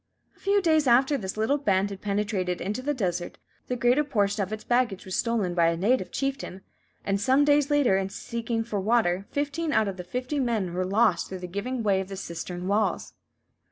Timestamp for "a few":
0.35-0.63